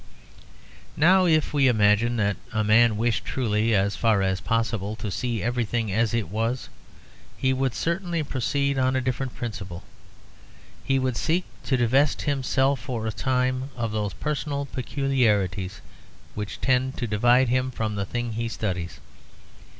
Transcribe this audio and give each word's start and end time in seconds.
Now 0.97 1.27
if 1.27 1.53
we 1.53 1.67
imagine 1.67 2.15
that 2.15 2.35
a 2.51 2.63
man 2.63 2.97
wished 2.97 3.23
truly, 3.23 3.75
as 3.75 3.95
far 3.95 4.23
as 4.23 4.41
possible, 4.41 4.95
to 4.95 5.11
see 5.11 5.43
everything 5.43 5.91
as 5.91 6.11
it 6.11 6.27
was, 6.29 6.69
he 7.37 7.53
would 7.53 7.75
certainly 7.75 8.23
proceed 8.23 8.79
on 8.79 8.95
a 8.95 9.01
different 9.01 9.35
principle. 9.35 9.83
He 10.83 10.97
would 10.97 11.15
seek 11.17 11.45
to 11.65 11.77
divest 11.77 12.23
himself 12.23 12.79
for 12.79 13.05
a 13.05 13.11
time 13.11 13.69
of 13.75 13.91
those 13.91 14.13
personal 14.13 14.65
peculiarities 14.65 15.81
which 16.33 16.59
tend 16.61 16.97
to 16.97 17.05
divide 17.05 17.49
him 17.49 17.69
from 17.69 17.93
the 17.93 18.03
thing 18.03 18.33
he 18.33 18.47
studies. 18.49 18.99